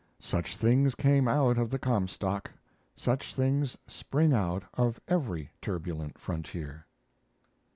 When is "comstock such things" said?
1.77-3.77